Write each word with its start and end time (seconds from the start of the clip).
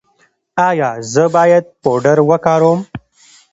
ایا 0.67 0.89
زه 1.13 1.23
باید 1.35 1.65
پوډر 1.81 2.17
وکاروم؟ 2.29 2.79